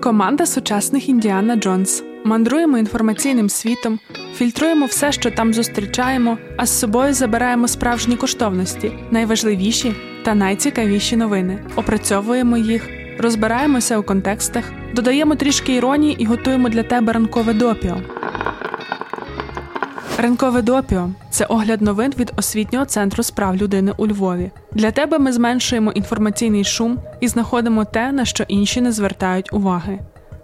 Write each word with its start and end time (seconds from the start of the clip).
Команда 0.00 0.46
сучасних 0.46 1.08
Індіана 1.08 1.56
Джонс. 1.56 2.04
Мандруємо 2.24 2.78
інформаційним 2.78 3.48
світом, 3.48 3.98
фільтруємо 4.34 4.86
все, 4.86 5.12
що 5.12 5.30
там 5.30 5.54
зустрічаємо, 5.54 6.38
а 6.56 6.66
з 6.66 6.78
собою 6.78 7.14
забираємо 7.14 7.68
справжні 7.68 8.16
коштовності, 8.16 8.92
найважливіші 9.10 9.94
та 10.24 10.34
найцікавіші 10.34 11.16
новини. 11.16 11.64
Опрацьовуємо 11.76 12.56
їх, 12.56 12.88
розбираємося 13.18 13.98
у 13.98 14.02
контекстах, 14.02 14.64
додаємо 14.94 15.34
трішки 15.34 15.74
іронії 15.74 16.16
і 16.18 16.24
готуємо 16.24 16.68
для 16.68 16.82
тебе 16.82 17.12
ранкове 17.12 17.52
допіо. 17.52 17.96
Ранкове 20.18 20.62
допіо 20.62 21.10
це 21.30 21.44
огляд 21.44 21.82
новин 21.82 22.12
від 22.18 22.32
освітнього 22.36 22.84
центру 22.84 23.22
справ 23.22 23.56
людини 23.56 23.92
у 23.96 24.06
Львові. 24.06 24.50
Для 24.72 24.90
тебе 24.90 25.18
ми 25.18 25.32
зменшуємо 25.32 25.90
інформаційний 25.92 26.64
шум 26.64 26.98
і 27.20 27.28
знаходимо 27.28 27.84
те, 27.84 28.12
на 28.12 28.24
що 28.24 28.44
інші 28.48 28.80
не 28.80 28.92
звертають 28.92 29.52
уваги. 29.52 29.98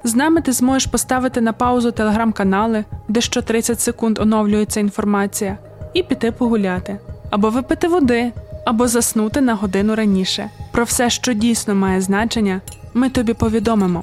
З 0.05 0.15
нами 0.15 0.41
ти 0.41 0.52
зможеш 0.52 0.87
поставити 0.87 1.41
на 1.41 1.52
паузу 1.52 1.91
телеграм-канали, 1.91 2.84
де 3.09 3.20
що 3.20 3.43
30 3.43 3.80
секунд 3.80 4.19
оновлюється 4.19 4.80
інформація, 4.80 5.59
і 5.95 6.02
піти 6.02 6.32
погуляти, 6.32 6.98
або 7.30 7.51
випити 7.51 7.88
води, 7.88 8.32
або 8.65 8.88
заснути 8.88 9.41
на 9.41 9.54
годину 9.54 9.95
раніше. 9.95 10.51
Про 10.73 10.84
все, 10.84 11.10
що 11.10 11.32
дійсно 11.32 11.74
має 11.74 12.01
значення, 12.01 12.60
ми 12.95 13.09
тобі 13.09 13.34
повідомимо. 13.34 14.01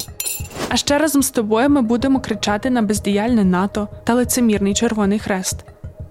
А 0.69 0.75
ще 0.77 0.97
разом 0.97 1.23
з 1.23 1.31
тобою 1.31 1.69
ми 1.69 1.81
будемо 1.81 2.19
кричати 2.19 2.69
на 2.69 2.81
бездіяльне 2.81 3.43
НАТО 3.43 3.87
та 4.03 4.13
лицемірний 4.13 4.73
Червоний 4.73 5.19
Хрест, 5.19 5.65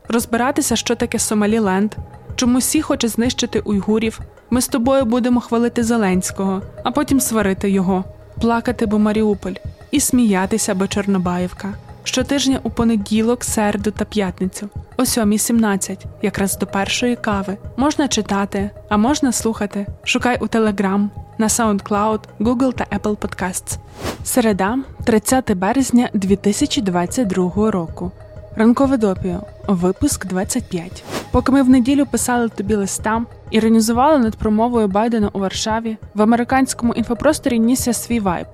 розбиратися, 0.08 0.76
що 0.76 0.94
таке 0.94 1.18
Сомаліленд, 1.18 1.94
чому 2.36 2.58
всі 2.58 2.82
хоче 2.82 3.08
знищити 3.08 3.60
уйгурів. 3.60 4.20
Ми 4.50 4.60
з 4.60 4.68
тобою 4.68 5.04
будемо 5.04 5.40
хвалити 5.40 5.82
Зеленського, 5.82 6.62
а 6.84 6.90
потім 6.90 7.20
сварити 7.20 7.70
його, 7.70 8.04
плакати, 8.40 8.86
бо 8.86 8.98
Маріуполь, 8.98 9.54
і 9.90 10.00
сміятися, 10.00 10.74
бо 10.74 10.86
Чорнобаївка. 10.86 11.74
Щотижня 12.04 12.60
у 12.62 12.70
понеділок, 12.70 13.44
середу 13.44 13.90
та 13.90 14.04
п'ятницю, 14.04 14.68
о 14.96 15.02
7.17, 15.02 16.04
якраз 16.22 16.58
до 16.58 16.66
першої 16.66 17.16
кави. 17.16 17.56
Можна 17.76 18.08
читати, 18.08 18.70
а 18.88 18.96
можна 18.96 19.32
слухати. 19.32 19.86
Шукай 20.04 20.38
у 20.40 20.46
Telegram, 20.46 21.08
на 21.38 21.46
SoundCloud, 21.48 22.20
Google 22.40 22.72
та 22.72 22.98
Apple 22.98 23.16
Podcasts. 23.16 23.78
Середа, 24.24 24.78
30 25.04 25.52
березня 25.52 26.08
2022 26.14 27.70
року. 27.70 28.12
Ранкове 28.58 28.96
допіо, 28.96 29.40
випуск 29.68 30.26
25. 30.26 31.04
Поки 31.30 31.52
ми 31.52 31.62
в 31.62 31.68
неділю 31.68 32.06
писали 32.06 32.48
тобі 32.48 32.74
листа, 32.74 33.22
іронізували 33.50 34.18
над 34.18 34.36
промовою 34.36 34.88
Байдена 34.88 35.30
у 35.32 35.38
Варшаві, 35.38 35.96
в 36.14 36.22
американському 36.22 36.92
інфопросторі 36.92 37.58
нісся 37.58 37.92
свій 37.92 38.20
вайб 38.20 38.46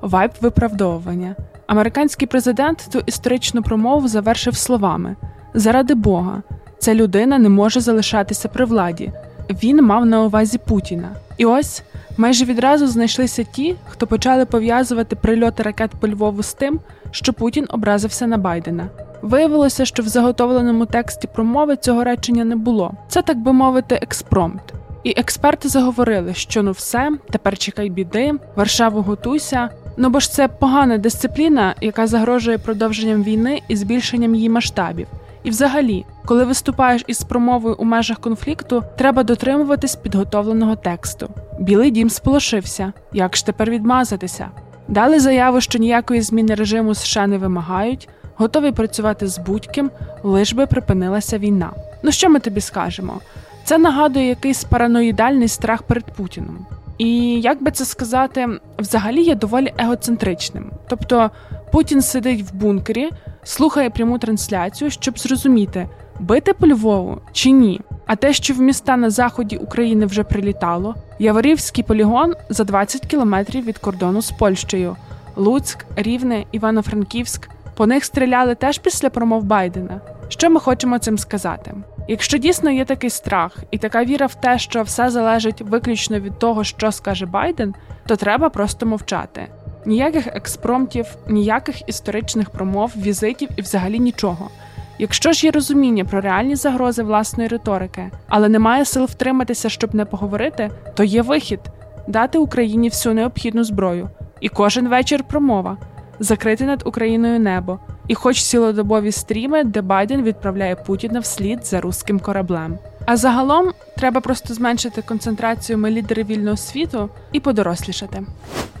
вайб 0.00 0.30
виправдовування. 0.40 1.36
Американський 1.66 2.28
президент 2.28 2.88
ту 2.92 3.02
історичну 3.06 3.62
промову 3.62 4.08
завершив 4.08 4.56
словами: 4.56 5.16
Заради 5.54 5.94
Бога, 5.94 6.42
ця 6.78 6.94
людина 6.94 7.38
не 7.38 7.48
може 7.48 7.80
залишатися 7.80 8.48
при 8.48 8.64
владі. 8.64 9.12
Він 9.50 9.84
мав 9.84 10.06
на 10.06 10.22
увазі 10.22 10.58
Путіна. 10.58 11.08
І 11.36 11.44
ось 11.44 11.82
майже 12.16 12.44
відразу 12.44 12.86
знайшлися 12.86 13.44
ті, 13.44 13.76
хто 13.88 14.06
почали 14.06 14.46
пов'язувати 14.46 15.16
прильоти 15.16 15.62
ракет 15.62 15.90
по 15.90 16.08
Львову 16.08 16.42
з 16.42 16.54
тим, 16.54 16.80
що 17.10 17.32
Путін 17.32 17.66
образився 17.70 18.26
на 18.26 18.38
Байдена. 18.38 18.88
Виявилося, 19.22 19.84
що 19.84 20.02
в 20.02 20.08
заготовленому 20.08 20.86
тексті 20.86 21.28
промови 21.34 21.76
цього 21.76 22.04
речення 22.04 22.44
не 22.44 22.56
було. 22.56 22.92
Це 23.08 23.22
так 23.22 23.38
би 23.38 23.52
мовити, 23.52 23.98
експромт. 24.02 24.74
І 25.04 25.14
експерти 25.16 25.68
заговорили, 25.68 26.34
що 26.34 26.62
ну 26.62 26.72
все, 26.72 27.10
тепер 27.30 27.58
чекай 27.58 27.90
біди, 27.90 28.32
Варшаву 28.56 29.02
готуйся. 29.02 29.68
Ну 29.96 30.10
бо 30.10 30.20
ж 30.20 30.32
це 30.32 30.48
погана 30.48 30.98
дисципліна, 30.98 31.74
яка 31.80 32.06
загрожує 32.06 32.58
продовженням 32.58 33.22
війни 33.22 33.62
і 33.68 33.76
збільшенням 33.76 34.34
її 34.34 34.48
масштабів. 34.48 35.06
І, 35.44 35.50
взагалі, 35.50 36.04
коли 36.24 36.44
виступаєш 36.44 37.04
із 37.06 37.22
промовою 37.22 37.76
у 37.78 37.84
межах 37.84 38.18
конфлікту, 38.18 38.82
треба 38.96 39.22
дотримуватись 39.22 39.96
підготовленого 39.96 40.76
тексту. 40.76 41.28
Білий 41.60 41.90
дім 41.90 42.10
сполошився. 42.10 42.92
Як 43.12 43.36
ж 43.36 43.46
тепер 43.46 43.70
відмазатися? 43.70 44.48
Дали 44.88 45.20
заяву, 45.20 45.60
що 45.60 45.78
ніякої 45.78 46.20
зміни 46.20 46.54
режиму 46.54 46.94
США 46.94 47.26
не 47.26 47.38
вимагають, 47.38 48.08
готові 48.36 48.72
працювати 48.72 49.28
з 49.28 49.38
будь-ким, 49.38 49.90
лиш 50.22 50.52
би 50.52 50.66
припинилася 50.66 51.38
війна. 51.38 51.70
Ну 52.02 52.12
що 52.12 52.30
ми 52.30 52.40
тобі 52.40 52.60
скажемо? 52.60 53.20
Це 53.64 53.78
нагадує 53.78 54.28
якийсь 54.28 54.64
параноїдальний 54.64 55.48
страх 55.48 55.82
перед 55.82 56.04
Путіном. 56.04 56.66
І 56.98 57.40
як 57.40 57.62
би 57.62 57.70
це 57.70 57.84
сказати, 57.84 58.48
взагалі 58.78 59.22
є 59.22 59.34
доволі 59.34 59.72
егоцентричним. 59.78 60.70
Тобто 60.88 61.30
Путін 61.72 62.02
сидить 62.02 62.42
в 62.42 62.54
бункері, 62.54 63.10
слухає 63.44 63.90
пряму 63.90 64.18
трансляцію, 64.18 64.90
щоб 64.90 65.18
зрозуміти, 65.18 65.88
бити 66.20 66.52
по 66.52 66.66
Львову 66.66 67.18
чи 67.32 67.50
ні. 67.50 67.80
А 68.06 68.16
те, 68.16 68.32
що 68.32 68.54
в 68.54 68.60
міста 68.60 68.96
на 68.96 69.10
заході 69.10 69.56
України 69.56 70.06
вже 70.06 70.24
прилітало, 70.24 70.94
Яворівський 71.18 71.84
полігон 71.84 72.34
за 72.48 72.64
20 72.64 73.06
кілометрів 73.06 73.64
від 73.64 73.78
кордону 73.78 74.22
з 74.22 74.30
Польщею, 74.30 74.96
Луцьк, 75.36 75.86
Рівне, 75.96 76.44
Івано-Франківськ. 76.52 77.48
По 77.76 77.86
них 77.86 78.04
стріляли 78.04 78.54
теж 78.54 78.78
після 78.78 79.10
промов 79.10 79.44
Байдена. 79.44 80.00
Що 80.28 80.50
ми 80.50 80.60
хочемо 80.60 80.98
цим 80.98 81.18
сказати? 81.18 81.74
Якщо 82.08 82.38
дійсно 82.38 82.70
є 82.70 82.84
такий 82.84 83.10
страх 83.10 83.56
і 83.70 83.78
така 83.78 84.04
віра 84.04 84.26
в 84.26 84.34
те, 84.34 84.58
що 84.58 84.82
все 84.82 85.10
залежить 85.10 85.60
виключно 85.60 86.20
від 86.20 86.38
того, 86.38 86.64
що 86.64 86.92
скаже 86.92 87.26
Байден, 87.26 87.74
то 88.06 88.16
треба 88.16 88.48
просто 88.48 88.86
мовчати. 88.86 89.46
Ніяких 89.86 90.26
експромтів, 90.26 91.06
ніяких 91.28 91.88
історичних 91.88 92.50
промов, 92.50 92.92
візитів 92.96 93.48
і 93.56 93.62
взагалі 93.62 93.98
нічого. 93.98 94.50
Якщо 94.98 95.32
ж 95.32 95.46
є 95.46 95.52
розуміння 95.52 96.04
про 96.04 96.20
реальні 96.20 96.56
загрози 96.56 97.02
власної 97.02 97.48
риторики, 97.48 98.10
але 98.28 98.48
немає 98.48 98.84
сил 98.84 99.04
втриматися, 99.04 99.68
щоб 99.68 99.94
не 99.94 100.04
поговорити, 100.04 100.70
то 100.94 101.04
є 101.04 101.22
вихід 101.22 101.60
дати 102.08 102.38
Україні 102.38 102.88
всю 102.88 103.14
необхідну 103.14 103.64
зброю. 103.64 104.08
І 104.40 104.48
кожен 104.48 104.88
вечір 104.88 105.24
промова 105.24 105.76
закрити 106.22 106.64
над 106.64 106.82
Україною 106.86 107.40
небо, 107.40 107.78
і 108.08 108.14
хоч 108.14 108.42
цілодобові 108.42 109.12
стріми, 109.12 109.64
де 109.64 109.82
Байден 109.82 110.22
відправляє 110.22 110.76
Путіна 110.76 111.20
вслід 111.20 111.66
за 111.66 111.80
руським 111.80 112.20
кораблем. 112.20 112.78
А 113.06 113.16
загалом 113.16 113.72
треба 113.96 114.20
просто 114.20 114.54
зменшити 114.54 115.02
концентрацію 115.02 115.78
ми 115.78 115.90
лідери 115.90 116.24
вільного 116.24 116.56
світу 116.56 117.08
і 117.32 117.40
подорослішати. 117.40 118.22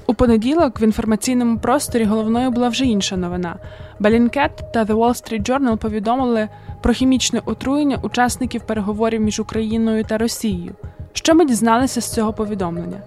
У 0.06 0.14
понеділок 0.14 0.80
в 0.80 0.82
інформаційному 0.82 1.58
просторі 1.58 2.04
головною 2.04 2.50
була 2.50 2.68
вже 2.68 2.84
інша 2.84 3.16
новина. 3.16 3.56
Bellingcat 4.00 4.50
та 4.72 4.84
The 4.84 4.94
Wall 4.94 4.96
Street 4.96 5.48
Journal 5.48 5.76
повідомили 5.76 6.48
про 6.82 6.92
хімічне 6.92 7.40
отруєння 7.44 7.98
учасників 8.02 8.60
переговорів 8.60 9.20
між 9.20 9.40
Україною 9.40 10.04
та 10.04 10.18
Росією. 10.18 10.72
Що 11.12 11.34
ми 11.34 11.44
дізналися 11.44 12.00
з 12.00 12.12
цього 12.12 12.32
повідомлення? 12.32 12.98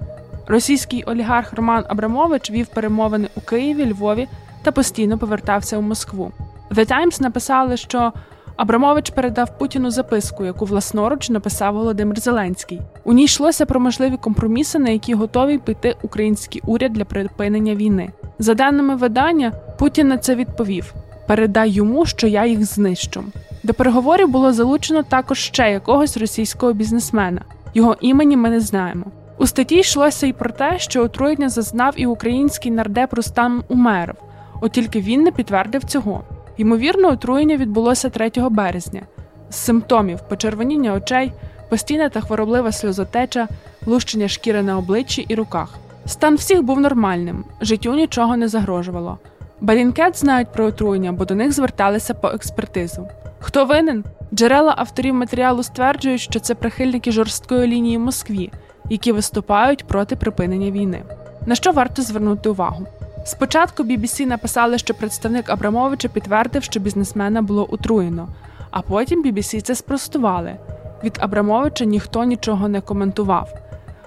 Російський 0.47 1.03
олігарх 1.03 1.53
Роман 1.53 1.83
Абрамович 1.87 2.51
вів 2.51 2.67
перемовини 2.67 3.27
у 3.35 3.41
Києві, 3.41 3.91
Львові 3.91 4.27
та 4.63 4.71
постійно 4.71 5.17
повертався 5.17 5.77
у 5.77 5.81
Москву. 5.81 6.31
The 6.71 6.91
Times 6.91 7.21
написали, 7.21 7.77
що 7.77 8.13
Абрамович 8.55 9.09
передав 9.09 9.57
Путіну 9.57 9.91
записку, 9.91 10.45
яку 10.45 10.65
власноруч 10.65 11.29
написав 11.29 11.73
Володимир 11.73 12.19
Зеленський. 12.19 12.81
У 13.03 13.13
ній 13.13 13.23
йшлося 13.23 13.65
про 13.65 13.79
можливі 13.79 14.17
компроміси, 14.17 14.79
на 14.79 14.89
які 14.89 15.13
готовий 15.13 15.57
піти 15.57 15.95
український 16.01 16.61
уряд 16.65 16.93
для 16.93 17.05
припинення 17.05 17.75
війни. 17.75 18.11
За 18.39 18.53
даними 18.53 18.95
видання, 18.95 19.51
Путін 19.79 20.07
на 20.07 20.17
це 20.17 20.35
відповів: 20.35 20.93
передай 21.27 21.69
йому, 21.69 22.05
що 22.05 22.27
я 22.27 22.45
їх 22.45 22.65
знищу. 22.65 23.23
До 23.63 23.73
переговорів 23.73 24.27
було 24.27 24.53
залучено 24.53 25.03
також 25.03 25.39
ще 25.39 25.71
якогось 25.71 26.17
російського 26.17 26.73
бізнесмена. 26.73 27.41
Його 27.73 27.95
імені 28.01 28.37
ми 28.37 28.49
не 28.49 28.59
знаємо. 28.59 29.05
У 29.45 29.47
статті 29.47 29.79
йшлося 29.79 30.27
й 30.27 30.33
про 30.33 30.49
те, 30.49 30.79
що 30.79 31.03
отруєння 31.03 31.49
зазнав 31.49 31.93
і 31.97 32.05
український 32.05 32.71
нардеп 32.71 33.13
Рустам 33.13 33.63
Умеров, 33.67 34.15
от 34.61 34.71
тільки 34.71 35.01
він 35.01 35.23
не 35.23 35.31
підтвердив 35.31 35.83
цього. 35.83 36.23
Ймовірно, 36.57 37.09
отруєння 37.09 37.57
відбулося 37.57 38.09
3 38.09 38.31
березня. 38.49 39.01
З 39.49 39.55
симптомів 39.55 40.19
почервоніння 40.29 40.93
очей, 40.93 41.31
постійна 41.69 42.09
та 42.09 42.21
хвороблива 42.21 42.71
сльозотеча, 42.71 43.47
лущення 43.85 44.27
шкіри 44.27 44.63
на 44.63 44.77
обличчі 44.77 45.25
і 45.29 45.35
руках. 45.35 45.69
Стан 46.05 46.35
всіх 46.35 46.63
був 46.63 46.79
нормальним, 46.79 47.43
життю 47.61 47.95
нічого 47.95 48.37
не 48.37 48.47
загрожувало. 48.47 49.17
Балінкет 49.61 50.19
знають 50.19 50.51
про 50.51 50.65
отруєння, 50.65 51.11
бо 51.11 51.25
до 51.25 51.35
них 51.35 51.51
зверталися 51.51 52.13
по 52.13 52.27
експертизу. 52.27 53.07
Хто 53.39 53.65
винен? 53.65 54.03
Джерела 54.33 54.73
авторів 54.77 55.13
матеріалу 55.13 55.63
стверджують, 55.63 56.21
що 56.21 56.39
це 56.39 56.55
прихильники 56.55 57.11
жорсткої 57.11 57.67
лінії 57.67 57.97
Москві, 57.97 58.51
які 58.89 59.11
виступають 59.11 59.87
проти 59.87 60.15
припинення 60.15 60.71
війни. 60.71 61.03
На 61.45 61.55
що 61.55 61.71
варто 61.71 62.01
звернути 62.01 62.49
увагу? 62.49 62.85
Спочатку 63.25 63.83
BBC 63.83 64.25
написали, 64.25 64.77
що 64.77 64.93
представник 64.93 65.49
Абрамовича 65.49 66.07
підтвердив, 66.07 66.63
що 66.63 66.79
бізнесмена 66.79 67.41
було 67.41 67.67
отруєно, 67.71 68.27
а 68.71 68.81
потім 68.81 69.23
BBC 69.23 69.61
це 69.61 69.75
спростували. 69.75 70.55
Від 71.03 71.17
Абрамовича 71.19 71.85
ніхто 71.85 72.23
нічого 72.23 72.67
не 72.67 72.81
коментував. 72.81 73.49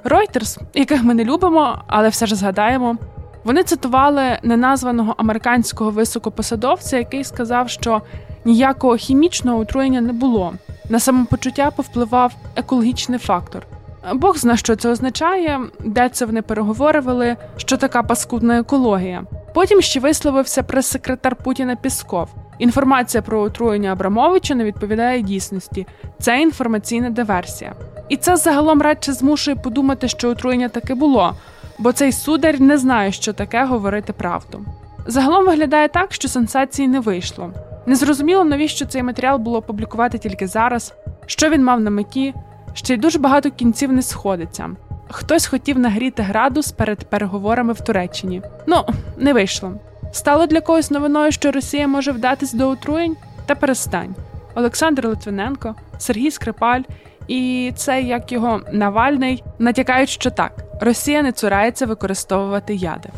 Reuters, 0.05 0.59
яких 0.75 1.05
ми 1.05 1.15
не 1.15 1.25
любимо, 1.25 1.83
але 1.87 2.09
все 2.09 2.27
ж 2.27 2.35
згадаємо, 2.35 2.97
Вони 3.45 3.63
цитували 3.63 4.39
неназваного 4.43 5.15
американського 5.19 5.91
високопосадовця, 5.91 6.99
який 6.99 7.25
сказав, 7.25 7.71
що 7.71 8.03
ніякого 8.45 8.97
хімічного 8.97 9.59
отруєння 9.59 10.01
не 10.01 10.13
було. 10.13 10.53
На 10.89 11.01
самопочуття 11.01 11.71
повпливав 11.71 12.35
екологічний 12.57 13.19
фактор. 13.19 13.67
Бог 14.15 14.37
зна, 14.37 14.57
що 14.57 14.77
це 14.77 14.89
означає, 14.91 15.61
де 15.85 16.09
це 16.09 16.27
вони 16.27 16.43
переговорювали, 16.43 17.37
що 17.57 17.77
така 17.77 18.03
паскудна 18.03 18.59
екологія. 18.59 19.25
Потім 19.55 19.81
ще 19.81 20.01
висловився 20.01 20.63
прес-секретар 20.63 21.37
Путіна 21.37 21.77
Пісков. 21.77 22.29
Інформація 22.59 23.23
про 23.23 23.41
отруєння 23.41 23.93
Абрамовича 23.93 24.55
не 24.55 24.65
відповідає 24.65 25.23
дійсності. 25.23 25.87
Це 26.21 26.41
інформаційна 26.41 27.11
диверсія. 27.11 27.73
І 28.09 28.17
це 28.17 28.37
загалом 28.37 28.83
радше 28.83 29.13
змушує 29.13 29.57
подумати, 29.57 30.09
що 30.09 30.31
отруєння 30.31 30.69
таки 30.69 30.95
було, 30.95 31.35
бо 31.79 31.93
цей 31.93 32.13
судар 32.13 32.61
не 32.61 32.79
знає, 32.79 33.13
що 33.13 33.33
таке 33.33 33.65
говорити 33.65 34.13
правду. 34.13 34.65
Загалом 35.07 35.47
виглядає 35.47 35.89
так, 35.89 36.13
що 36.13 36.29
сенсації 36.29 36.89
не 36.89 37.01
вийшло. 37.01 37.51
Незрозуміло, 37.87 38.45
навіщо 38.45 38.87
цей 38.87 39.03
матеріал 39.03 39.39
було 39.39 39.63
публікувати 39.63 40.19
тільки 40.19 40.47
зараз, 40.47 40.95
що 41.27 41.51
він 41.51 41.65
мав 41.65 41.81
на 41.81 41.91
меті, 41.91 42.35
ще 42.79 42.95
й 42.95 42.97
дуже 42.97 43.19
багато 43.19 43.51
кінців 43.51 43.93
не 43.93 44.03
сходиться. 44.03 44.71
Хтось 45.09 45.47
хотів 45.47 45.79
нагріти 45.79 46.23
градус 46.23 46.73
перед 46.73 47.05
переговорами 47.05 47.73
в 47.73 47.81
Туреччині. 47.81 48.43
Ну, 48.67 48.85
не 49.17 49.33
вийшло. 49.33 49.73
Стало 50.13 50.47
для 50.47 50.61
когось 50.61 50.91
новиною, 50.91 51.33
що 51.33 51.53
Росія 51.53 51.89
може 51.89 52.13
вдатись 52.13 52.53
до 52.53 52.69
отруєнь? 52.69 53.17
Та 53.47 53.55
перестань. 53.55 54.15
Олександр 54.55 55.07
Литвиненко, 55.07 55.75
Сергій 55.99 56.31
Скрипаль 56.31 56.81
і 57.29 57.73
цей, 57.77 58.07
як 58.07 58.33
його 58.33 58.61
Навальний, 58.73 59.45
натякають, 59.59 60.09
що 60.09 60.31
так, 60.31 60.53
Росія 60.81 61.23
не 61.23 61.33
цурається 61.33 61.87
використовувати 61.87 62.75
яди. 62.75 63.09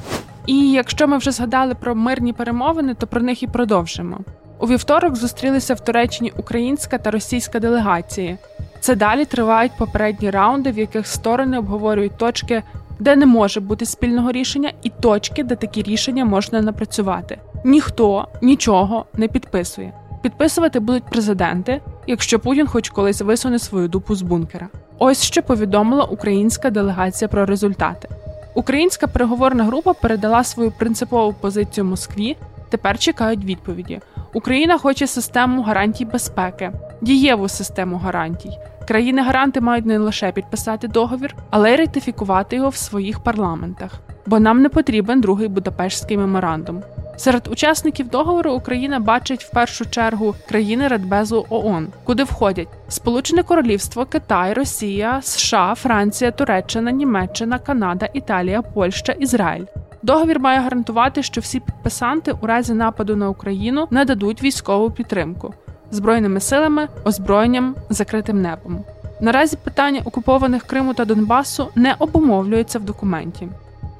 І 0.46 0.70
якщо 0.72 1.08
ми 1.08 1.18
вже 1.18 1.30
згадали 1.30 1.74
про 1.74 1.94
мирні 1.94 2.32
перемовини, 2.32 2.94
то 2.94 3.06
про 3.06 3.20
них 3.20 3.42
і 3.42 3.46
продовжимо. 3.46 4.18
У 4.58 4.66
вівторок 4.66 5.16
зустрілися 5.16 5.74
в 5.74 5.80
Туреччині 5.80 6.32
українська 6.36 6.98
та 6.98 7.10
російська 7.10 7.60
делегації. 7.60 8.38
Це 8.80 8.94
далі 8.94 9.24
тривають 9.24 9.72
попередні 9.78 10.30
раунди, 10.30 10.70
в 10.70 10.78
яких 10.78 11.06
сторони 11.06 11.58
обговорюють 11.58 12.16
точки, 12.16 12.62
де 12.98 13.16
не 13.16 13.26
може 13.26 13.60
бути 13.60 13.86
спільного 13.86 14.32
рішення, 14.32 14.72
і 14.82 14.90
точки, 15.00 15.44
де 15.44 15.56
такі 15.56 15.82
рішення 15.82 16.24
можна 16.24 16.60
напрацювати. 16.60 17.38
Ніхто 17.64 18.28
нічого 18.42 19.04
не 19.14 19.28
підписує. 19.28 19.92
Підписувати 20.22 20.80
будуть 20.80 21.04
президенти, 21.04 21.80
якщо 22.06 22.38
Путін 22.38 22.66
хоч 22.66 22.88
колись 22.88 23.20
висуне 23.20 23.58
свою 23.58 23.88
дупу 23.88 24.14
з 24.14 24.22
бункера. 24.22 24.68
Ось 24.98 25.22
що 25.22 25.42
повідомила 25.42 26.04
українська 26.04 26.70
делегація 26.70 27.28
про 27.28 27.46
результати. 27.46 28.08
Українська 28.54 29.06
переговорна 29.06 29.64
група 29.64 29.92
передала 29.92 30.44
свою 30.44 30.70
принципову 30.70 31.32
позицію 31.32 31.84
Москві. 31.84 32.36
Тепер 32.70 32.98
чекають 32.98 33.44
відповіді. 33.44 34.00
Україна 34.34 34.78
хоче 34.78 35.06
систему 35.06 35.62
гарантій 35.62 36.04
безпеки, 36.04 36.72
дієву 37.00 37.48
систему 37.48 37.96
гарантій. 37.96 38.58
Країни-гаранти 38.88 39.60
мають 39.60 39.86
не 39.86 39.98
лише 39.98 40.32
підписати 40.32 40.88
договір, 40.88 41.34
але 41.50 41.72
й 41.72 41.76
ратифікувати 41.76 42.56
його 42.56 42.68
в 42.68 42.76
своїх 42.76 43.20
парламентах, 43.20 44.00
бо 44.26 44.40
нам 44.40 44.62
не 44.62 44.68
потрібен 44.68 45.20
другий 45.20 45.48
Будапештський 45.48 46.16
меморандум. 46.16 46.82
Серед 47.16 47.48
учасників 47.48 48.08
договору 48.08 48.52
Україна 48.52 49.00
бачить 49.00 49.44
в 49.44 49.50
першу 49.50 49.90
чергу 49.90 50.34
країни 50.48 50.88
Радбезу 50.88 51.46
ООН, 51.50 51.88
куди 52.04 52.24
входять 52.24 52.68
Сполучене 52.88 53.42
Королівство, 53.42 54.04
Китай, 54.04 54.52
Росія, 54.52 55.20
США, 55.22 55.74
Франція, 55.74 56.30
Туреччина, 56.30 56.90
Німеччина, 56.90 57.58
Канада, 57.58 58.08
Італія, 58.14 58.62
Польща, 58.62 59.12
Ізраїль. 59.12 59.64
Договір 60.02 60.40
має 60.40 60.60
гарантувати, 60.60 61.22
що 61.22 61.40
всі 61.40 61.60
підписанти 61.60 62.32
у 62.40 62.46
разі 62.46 62.74
нападу 62.74 63.16
на 63.16 63.28
Україну 63.28 63.88
нададуть 63.90 64.42
військову 64.42 64.90
підтримку 64.90 65.54
збройними 65.90 66.40
силами, 66.40 66.88
озброєнням, 67.04 67.74
закритим 67.90 68.42
небом. 68.42 68.84
Наразі 69.20 69.56
питання 69.56 70.00
окупованих 70.04 70.62
Криму 70.62 70.94
та 70.94 71.04
Донбасу 71.04 71.68
не 71.74 71.94
обумовлюється 71.98 72.78
в 72.78 72.82
документі. 72.82 73.48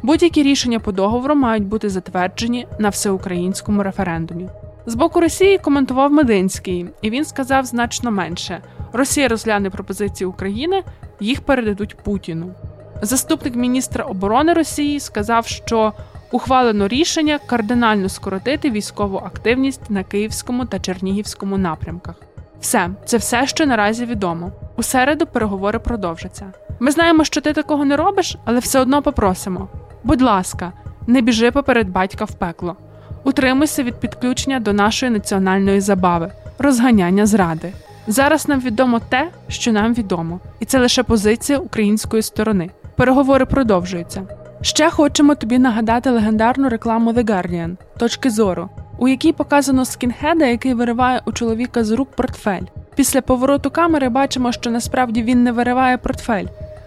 Будь-які 0.03 0.43
рішення 0.43 0.81
по 0.81 0.93
договору 0.93 1.35
мають 1.35 1.65
бути 1.65 1.89
затверджені 1.89 2.67
на 2.79 2.89
всеукраїнському 2.89 3.83
референдумі. 3.83 4.49
З 4.87 4.95
боку 4.95 5.21
Росії 5.21 5.59
коментував 5.59 6.13
Мединський, 6.13 6.87
і 7.03 7.11
він 7.11 7.25
сказав 7.25 7.65
значно 7.65 8.11
менше: 8.11 8.61
Росія 8.93 9.29
розгляне 9.29 9.71
пропозиції 9.71 10.29
України, 10.29 10.83
їх 11.21 11.41
передадуть 11.41 11.97
Путіну. 11.97 12.55
Заступник 13.03 13.55
міністра 13.55 14.05
оборони 14.05 14.53
Росії 14.53 15.01
сказав, 15.01 15.47
що 15.47 15.93
ухвалено 16.31 16.89
рішення 16.89 17.39
кардинально 17.47 18.09
скоротити 18.09 18.71
військову 18.71 19.17
активність 19.19 19.91
на 19.91 20.05
Київському 20.05 20.65
та 20.65 20.79
Чернігівському 20.79 21.59
напрямках. 21.59 22.15
Все, 22.61 22.91
це 23.05 23.17
все, 23.17 23.47
що 23.47 23.67
наразі 23.67 24.05
відомо. 24.05 24.53
У 24.77 24.83
середу 24.83 25.27
переговори 25.27 25.79
продовжаться. 25.79 26.53
Ми 26.81 26.91
знаємо, 26.91 27.25
що 27.25 27.41
ти 27.41 27.53
такого 27.53 27.85
не 27.85 27.97
робиш, 27.97 28.37
але 28.45 28.59
все 28.59 28.81
одно 28.81 29.03
попросимо. 29.03 29.69
Будь 30.05 30.23
ласка, 30.23 30.73
не 31.07 31.21
біжи 31.21 31.51
поперед 31.51 31.89
батька 31.89 32.25
в 32.25 32.33
пекло. 32.33 32.77
Утримуйся 33.25 33.83
від 33.83 33.95
підключення 33.95 34.61
до 34.61 34.73
нашої 34.73 35.13
національної 35.13 35.81
забави, 35.81 36.33
розганяння 36.59 37.27
зради. 37.27 37.73
Зараз 38.07 38.49
нам 38.49 38.61
відомо 38.61 39.01
те, 39.09 39.31
що 39.49 39.73
нам 39.73 39.95
відомо, 39.95 40.41
і 40.61 40.65
це 40.65 40.79
лише 40.79 41.03
позиція 41.03 41.59
української 41.59 42.23
сторони. 42.23 42.71
Переговори 42.97 43.47
продовжуються. 43.47 44.40
Ще 44.63 44.91
хочемо 44.91 45.35
тобі 45.35 45.59
нагадати 45.59 46.11
легендарну 46.11 46.69
рекламу 46.69 47.13
The 47.13 47.25
Guardian 47.25 47.77
точки 47.99 48.31
зору, 48.31 48.69
у 48.99 49.09
якій 49.09 49.33
показано 49.33 49.85
скінхеда, 49.85 50.47
який 50.47 50.75
вириває 50.75 51.21
у 51.27 51.33
чоловіка 51.33 51.85
з 51.85 51.91
рук 51.91 52.11
портфель. 52.11 52.63
Після 52.95 53.21
повороту 53.21 53.71
камери 53.71 54.09
бачимо, 54.09 54.53
що 54.53 54.71
насправді 54.71 55.23
він 55.23 55.43
не 55.43 55.53
вириває 55.53 55.99
портфель, 55.99 56.47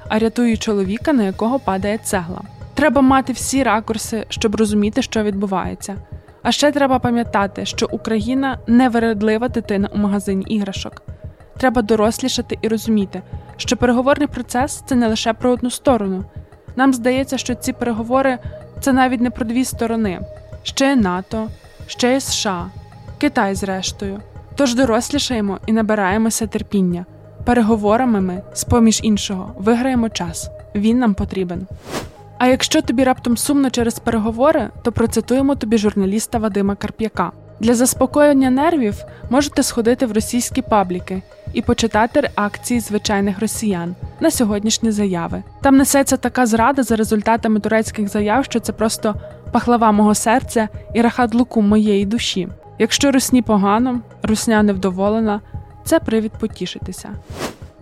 а 0.10 0.20
рятує 0.20 0.58
чоловіка, 0.58 1.14
на 1.14 1.24
якого 1.24 1.60
падає 1.60 1.98
цегла. 1.98 2.42
Треба 2.74 3.02
мати 3.02 3.34
всі 3.34 3.64
ракурси, 3.64 4.26
щоб 4.30 4.56
розуміти, 4.56 5.02
що 5.02 5.24
відбувається. 5.24 5.96
А 6.44 6.52
ще 6.52 6.72
треба 6.72 7.00
пам'ятати, 7.00 7.66
що 7.66 7.88
Україна 7.92 8.60
не 8.68 8.90
вередлива 8.90 9.48
дитина 9.48 9.90
у 9.96 9.98
магазині 9.98 10.46
іграшок. 10.48 11.02
Треба 11.58 11.82
дорослішати 11.82 12.58
і 12.62 12.68
розуміти, 12.68 13.22
що 13.58 13.78
переговорний 13.78 14.28
процес 14.28 14.84
це 14.86 14.96
не 14.96 15.08
лише 15.08 15.34
про 15.34 15.52
одну 15.52 15.70
сторону. 15.70 16.24
Нам 16.76 16.94
здається, 16.94 17.38
що 17.38 17.56
ці 17.56 17.74
переговори 17.74 18.40
це 18.82 18.94
навіть 18.94 19.22
не 19.22 19.30
про 19.30 19.46
дві 19.46 19.66
сторони: 19.66 20.20
ще 20.64 20.88
є 20.88 20.96
НАТО, 20.96 21.50
ще 21.88 22.14
є 22.14 22.22
США, 22.22 22.66
Китай, 23.18 23.56
зрештою. 23.56 24.20
Тож 24.56 24.76
дорослішаємо 24.76 25.60
і 25.66 25.72
набираємося 25.72 26.48
терпіння. 26.48 27.06
Переговорами 27.46 28.22
ми, 28.22 28.42
з 28.54 28.64
поміж 28.64 29.00
іншого, 29.04 29.52
виграємо 29.58 30.10
час. 30.10 30.50
Він 30.76 31.00
нам 31.00 31.14
потрібен. 31.14 31.68
А 32.38 32.48
якщо 32.48 32.82
тобі 32.82 33.04
раптом 33.04 33.38
сумно 33.38 33.70
через 33.70 34.00
переговори, 34.00 34.70
то 34.84 34.92
процитуємо 34.92 35.56
тобі 35.56 35.78
журналіста 35.78 36.38
Вадима 36.38 36.76
Карп'яка. 36.76 37.32
Для 37.64 37.74
заспокоєння 37.74 38.50
нервів 38.50 38.96
можете 39.30 39.64
сходити 39.64 40.06
в 40.06 40.12
російські 40.12 40.62
пабліки 40.62 41.22
і 41.54 41.62
почитати 41.62 42.20
реакції 42.20 42.80
звичайних 42.80 43.40
росіян 43.40 43.96
на 44.20 44.32
сьогоднішні 44.32 44.92
заяви. 44.92 45.44
Там 45.62 45.78
несеться 45.78 46.18
така 46.18 46.46
зрада 46.46 46.84
за 46.84 46.96
результатами 46.96 47.60
турецьких 47.60 48.08
заяв, 48.08 48.46
що 48.46 48.60
це 48.60 48.74
просто 48.74 49.16
пахлава 49.52 49.92
мого 49.92 50.16
серця 50.16 50.68
і 50.94 51.02
рахат 51.02 51.36
луку 51.36 51.62
моєї 51.62 52.06
душі. 52.06 52.48
Якщо 52.80 53.12
русні 53.12 53.42
погано, 53.42 54.00
русня 54.24 54.64
невдоволена, 54.64 55.42
це 55.84 56.00
привід 56.00 56.32
потішитися. 56.32 57.10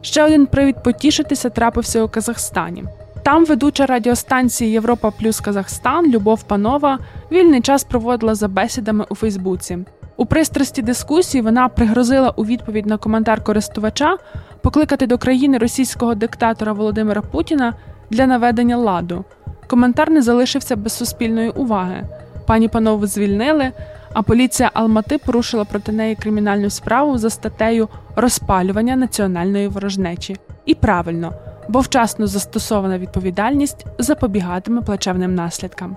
Ще 0.01 0.23
один 0.23 0.45
привід 0.45 0.83
потішитися 0.83 1.50
трапився 1.50 2.03
у 2.03 2.09
Казахстані. 2.09 2.83
Там 3.24 3.46
ведуча 3.46 3.86
радіостанції 3.86 4.72
Європа 4.72 5.12
Плюс 5.12 5.40
Казахстан 5.40 6.12
Любов 6.12 6.44
Панова 6.44 7.00
вільний 7.32 7.62
час 7.62 7.84
проводила 7.84 8.36
за 8.36 8.48
бесідами 8.48 9.06
у 9.10 9.16
Фейсбуці. 9.16 9.78
У 10.18 10.25
пристрасті 10.25 10.82
дискусії 10.82 11.42
вона 11.42 11.68
пригрозила 11.68 12.30
у 12.30 12.46
відповідь 12.46 12.86
на 12.86 12.98
коментар 12.98 13.44
користувача 13.44 14.18
покликати 14.62 15.08
до 15.08 15.18
країни 15.18 15.58
російського 15.58 16.16
диктатора 16.16 16.74
Володимира 16.74 17.22
Путіна 17.22 17.74
для 18.10 18.28
наведення 18.28 18.78
ладу. 18.78 19.25
Коментар 19.68 20.12
не 20.12 20.22
залишився 20.22 20.75
без 20.75 20.94
суспільної 20.94 21.50
уваги. 21.50 22.04
Пані 22.48 22.68
Панову 22.68 23.08
звільнили, 23.08 23.72
а 24.13 24.22
поліція 24.22 24.72
Алмати 24.74 25.18
порушила 25.18 25.66
проти 25.66 25.92
неї 25.92 26.16
кримінальну 26.16 26.70
справу 26.70 27.18
за 27.18 27.30
статтею 27.30 27.90
розпалювання 28.16 28.96
національної 28.96 29.68
ворожнечі. 29.68 30.36
І 30.66 30.75
правильно 30.75 31.34
бо 31.72 31.80
вчасно 31.80 32.28
застосована 32.28 32.98
відповідальність 32.98 33.86
запобігатиме 33.98 34.82
плачевним 34.82 35.36
наслідкам. 35.36 35.96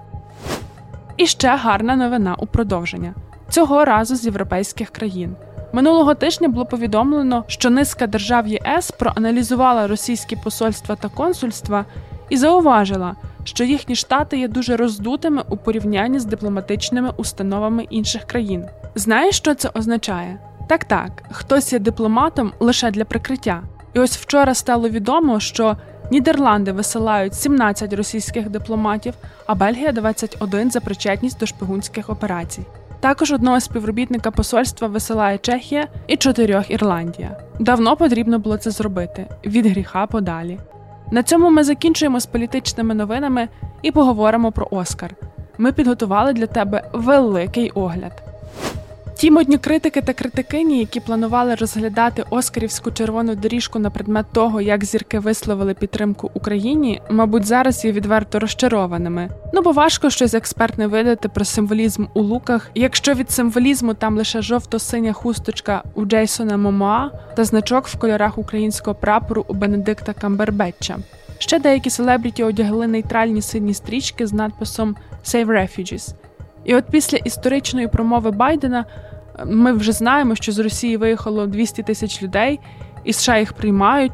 І 1.16 1.26
ще 1.26 1.56
гарна 1.56 1.96
новина 1.96 2.34
у 2.38 2.46
продовження 2.46 3.14
цього 3.48 3.84
разу 3.84 4.16
з 4.16 4.24
європейських 4.24 4.90
країн. 4.90 5.36
Минулого 5.72 6.14
тижня 6.14 6.48
було 6.48 6.66
повідомлено, 6.66 7.44
що 7.46 7.70
низка 7.70 8.06
держав 8.06 8.46
ЄС 8.46 8.90
проаналізувала 8.90 9.86
російські 9.86 10.36
посольства 10.36 10.96
та 10.96 11.08
консульства 11.08 11.84
і 12.28 12.36
зауважила, 12.36 13.16
що 13.44 13.64
їхні 13.64 13.96
штати 13.96 14.38
є 14.38 14.48
дуже 14.48 14.76
роздутими 14.76 15.42
у 15.48 15.56
порівнянні 15.56 16.18
з 16.18 16.24
дипломатичними 16.24 17.10
установами 17.16 17.86
інших 17.90 18.24
країн. 18.24 18.64
Знаєш, 18.94 19.36
що 19.36 19.54
це 19.54 19.70
означає? 19.74 20.38
Так, 20.68 20.84
так, 20.84 21.22
хтось 21.30 21.72
є 21.72 21.78
дипломатом 21.78 22.52
лише 22.60 22.90
для 22.90 23.04
прикриття. 23.04 23.62
І 23.94 23.98
ось 23.98 24.16
вчора 24.16 24.54
стало 24.54 24.88
відомо, 24.88 25.40
що 25.40 25.76
Нідерланди 26.10 26.72
висилають 26.72 27.34
17 27.34 27.92
російських 27.92 28.50
дипломатів, 28.50 29.14
а 29.46 29.54
Бельгія 29.54 29.92
21 29.92 30.70
за 30.70 30.80
причетність 30.80 31.38
до 31.38 31.46
шпигунських 31.46 32.10
операцій. 32.10 32.62
Також 33.00 33.32
одного 33.32 33.60
співробітника 33.60 34.30
посольства 34.30 34.88
висилає 34.88 35.38
Чехія 35.38 35.88
і 36.06 36.16
чотирьох 36.16 36.70
Ірландія. 36.70 37.36
Давно 37.60 37.96
потрібно 37.96 38.38
було 38.38 38.56
це 38.56 38.70
зробити 38.70 39.26
від 39.44 39.66
гріха 39.66 40.06
подалі. 40.06 40.58
На 41.10 41.22
цьому 41.22 41.50
ми 41.50 41.64
закінчуємо 41.64 42.20
з 42.20 42.26
політичними 42.26 42.94
новинами 42.94 43.48
і 43.82 43.90
поговоримо 43.90 44.52
про 44.52 44.68
Оскар. 44.70 45.14
Ми 45.58 45.72
підготували 45.72 46.32
для 46.32 46.46
тебе 46.46 46.90
великий 46.92 47.70
огляд. 47.70 48.23
Ті 49.16 49.30
модні 49.30 49.58
критики 49.58 50.00
та 50.00 50.12
критикині, 50.12 50.78
які 50.78 51.00
планували 51.00 51.54
розглядати 51.54 52.24
Оскарівську 52.30 52.90
червону 52.90 53.34
доріжку 53.34 53.78
на 53.78 53.90
предмет 53.90 54.26
того, 54.32 54.60
як 54.60 54.84
зірки 54.84 55.18
висловили 55.18 55.74
підтримку 55.74 56.30
Україні, 56.34 57.00
мабуть, 57.10 57.44
зараз 57.44 57.84
є 57.84 57.92
відверто 57.92 58.38
розчарованими. 58.38 59.30
Ну 59.52 59.62
бо 59.62 59.72
важко 59.72 60.10
щось 60.10 60.34
експертне 60.34 60.86
видати 60.86 61.28
про 61.28 61.44
символізм 61.44 62.06
у 62.14 62.22
луках, 62.22 62.70
якщо 62.74 63.14
від 63.14 63.30
символізму 63.30 63.94
там 63.94 64.16
лише 64.16 64.42
жовто-синя 64.42 65.12
хусточка 65.12 65.82
у 65.94 66.04
Джейсона 66.04 66.56
Момоа 66.56 67.10
та 67.36 67.44
значок 67.44 67.86
в 67.86 67.98
кольорах 67.98 68.38
українського 68.38 68.94
прапору 68.94 69.44
у 69.48 69.54
Бенедикта 69.54 70.12
Камбербетча. 70.12 70.98
Ще 71.38 71.58
деякі 71.58 71.90
селебріті 71.90 72.44
одягли 72.44 72.86
нейтральні 72.86 73.42
сині 73.42 73.74
стрічки 73.74 74.26
з 74.26 74.32
надписом 74.32 74.96
«Save 75.24 75.46
Refugees». 75.46 76.14
І 76.64 76.74
от 76.74 76.84
після 76.90 77.18
історичної 77.18 77.88
промови 77.88 78.30
Байдена 78.30 78.84
ми 79.46 79.72
вже 79.72 79.92
знаємо, 79.92 80.34
що 80.34 80.52
з 80.52 80.58
Росії 80.58 80.96
виїхало 80.96 81.46
200 81.46 81.82
тисяч 81.82 82.22
людей, 82.22 82.60
і 83.04 83.12
США 83.12 83.38
їх 83.38 83.52
приймають. 83.52 84.12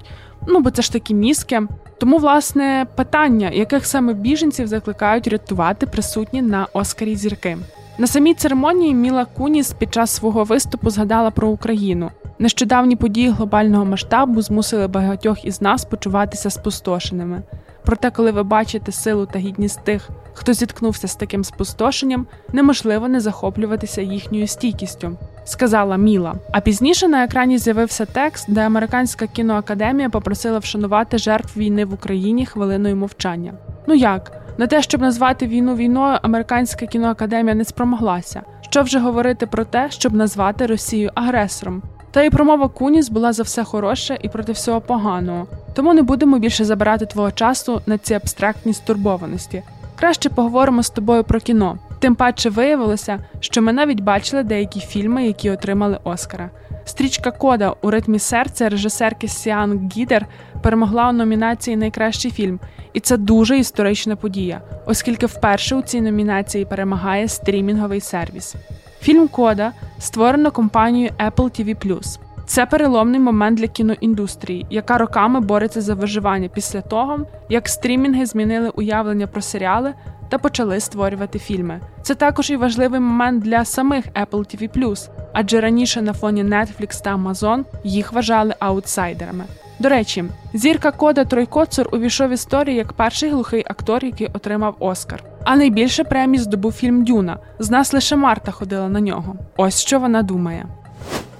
Ну 0.49 0.61
бо 0.61 0.71
це 0.71 0.83
ж 0.83 0.93
такі 0.93 1.15
мізки. 1.15 1.63
Тому, 1.99 2.19
власне, 2.19 2.87
питання, 2.97 3.51
яких 3.51 3.87
саме 3.87 4.13
біженців 4.15 4.67
закликають 4.67 5.29
рятувати 5.29 5.87
присутні 5.87 6.43
на 6.43 6.67
Оскарі 6.73 7.17
зірки. 7.17 7.59
На 7.99 8.07
самій 8.07 8.35
церемонії 8.35 8.95
Міла 8.95 9.25
Куніс 9.25 9.73
під 9.73 9.95
час 9.95 10.11
свого 10.11 10.45
виступу 10.45 10.91
згадала 10.91 11.31
про 11.31 11.49
Україну. 11.49 12.11
Нещодавні 12.39 12.97
події 12.97 13.29
глобального 13.29 13.85
масштабу 13.85 14.43
змусили 14.43 14.89
багатьох 14.89 15.45
із 15.45 15.63
нас 15.63 15.85
почуватися 15.85 16.51
спустошеними. 16.51 17.43
Проте, 17.85 18.11
коли 18.11 18.31
ви 18.31 18.43
бачите 18.43 18.93
силу 18.93 19.27
та 19.27 19.39
гідність 19.39 19.85
тих, 19.85 20.11
хто 20.33 20.53
зіткнувся 20.53 21.09
з 21.09 21.17
таким 21.17 21.45
спустошенням, 21.45 22.27
неможливо 22.53 23.09
не 23.09 23.21
захоплюватися 23.21 24.03
їхньою 24.03 24.47
стійкістю, 24.47 25.17
сказала 25.45 25.97
Міла. 25.97 26.35
А 26.53 26.61
пізніше 26.61 27.09
на 27.09 27.25
екрані 27.25 27.59
з'явився 27.59 28.05
текст, 28.05 28.53
де 28.53 28.61
американська 28.61 29.27
кіноакадемія 29.27 30.11
попросила 30.11 30.59
вшанувати 30.59 31.19
жертв 31.19 31.59
війни 31.59 31.85
в 31.85 31.95
Україні 31.95 32.47
хвилиною 32.47 32.97
мовчання. 32.97 33.53
Ну 33.87 33.95
як? 33.95 34.33
На 34.59 34.67
те, 34.67 34.83
щоб 34.83 35.01
назвати 35.01 35.47
війну 35.47 35.75
війною, 35.75 36.19
американська 36.23 36.87
кіноакадемія 36.87 37.55
не 37.55 37.65
спромоглася. 37.65 38.43
Що 38.61 38.83
вже 38.83 38.99
говорити 38.99 39.47
про 39.47 39.65
те, 39.65 39.91
щоб 39.91 40.15
назвати 40.15 40.67
Росію 40.67 41.11
агресором? 41.15 41.83
Та 42.11 42.23
й 42.23 42.31
промова 42.31 42.69
Куніс 42.69 43.09
була 43.09 43.33
за 43.33 43.43
все 43.43 43.65
хороше 43.65 44.19
і 44.23 44.29
проти 44.29 44.53
всього 44.53 44.81
поганого. 44.81 45.47
Тому 45.75 45.95
не 45.95 46.03
будемо 46.03 46.39
більше 46.39 46.65
забирати 46.65 47.07
твого 47.07 47.33
часу 47.33 47.83
на 47.87 47.99
ці 47.99 48.15
абстрактні 48.15 48.73
стурбованості. 48.73 49.63
Краще 49.99 50.29
поговоримо 50.29 50.83
з 50.83 50.91
тобою 50.91 51.25
про 51.25 51.41
кіно. 51.41 51.79
Тим 51.99 52.15
паче 52.15 52.51
виявилося, 52.51 53.19
що 53.41 53.63
ми 53.63 53.73
навіть 53.73 54.01
бачили 54.01 54.43
деякі 54.43 54.81
фільми, 54.81 55.27
які 55.27 55.51
отримали 55.51 55.99
Оскара. 56.05 56.51
Стрічка 56.85 57.31
Кода 57.31 57.75
у 57.83 57.91
ритмі 57.91 58.19
серця 58.19 58.69
режисерки 58.69 59.29
Сіан 59.29 59.91
Гідер 59.97 60.27
перемогла 60.63 61.09
у 61.09 61.13
номінації 61.13 61.77
Найкращий 61.77 62.31
фільм, 62.31 62.61
і 62.93 63.01
це 63.01 63.17
дуже 63.17 63.59
історична 63.59 64.17
подія, 64.17 64.61
оскільки 64.87 65.27
вперше 65.27 65.77
у 65.77 65.83
цій 65.83 66.01
номінації 66.01 66.65
перемагає 66.65 67.29
стрімінговий 67.29 68.01
сервіс. 68.01 68.55
Фільм 69.01 69.29
Кода 69.29 69.73
створено 69.99 70.51
компанією 70.51 71.13
Apple 71.19 71.61
TV+. 71.61 72.19
Це 72.47 72.67
переломний 72.67 73.21
момент 73.21 73.59
для 73.59 73.67
кіноіндустрії, 73.67 74.67
яка 74.71 74.99
роками 74.99 75.41
бореться 75.41 75.81
за 75.81 75.95
виживання 75.95 76.49
після 76.49 76.81
того, 76.81 77.19
як 77.49 77.69
стрімінги 77.69 78.27
змінили 78.27 78.69
уявлення 78.69 79.27
про 79.27 79.43
серіали 79.43 79.95
та 80.29 80.39
почали 80.39 80.81
створювати 80.81 81.39
фільми. 81.39 81.81
Це 82.03 82.15
також 82.15 82.51
і 82.51 82.57
важливий 82.57 83.01
момент 83.01 83.43
для 83.43 83.65
самих 83.65 84.05
Apple 84.07 84.31
TV+, 84.31 85.09
адже 85.33 85.61
раніше 85.61 86.03
на 86.03 86.13
фоні 86.13 86.45
Netflix 86.45 87.03
та 87.03 87.17
Amazon 87.17 87.65
їх 87.85 88.13
вважали 88.13 88.55
аутсайдерами. 88.59 89.45
До 89.81 89.89
речі, 89.89 90.25
зірка 90.55 90.91
Кода 90.91 91.25
Тройкоцур 91.25 91.89
увійшов 91.93 92.29
в 92.29 92.33
історію 92.33 92.77
як 92.77 92.93
перший 92.93 93.31
глухий 93.31 93.65
актор, 93.69 94.05
який 94.05 94.27
отримав 94.27 94.77
Оскар. 94.79 95.23
А 95.45 95.57
найбільше 95.57 96.05
премій 96.05 96.39
здобув 96.39 96.73
фільм 96.73 97.05
Дюна. 97.05 97.39
З 97.59 97.71
нас 97.71 97.93
лише 97.93 98.17
Марта 98.17 98.53
ходила 98.53 98.89
на 98.89 99.01
нього. 99.01 99.37
Ось 99.57 99.81
що 99.81 100.01
вона 100.01 100.23
думає. 100.23 100.67